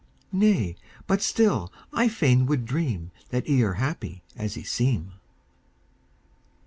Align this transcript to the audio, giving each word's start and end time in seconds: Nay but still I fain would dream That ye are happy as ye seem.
Nay 0.33 0.75
but 1.05 1.21
still 1.21 1.71
I 1.93 2.07
fain 2.07 2.47
would 2.47 2.65
dream 2.65 3.11
That 3.29 3.47
ye 3.47 3.61
are 3.61 3.73
happy 3.75 4.23
as 4.35 4.57
ye 4.57 4.63
seem. 4.63 5.11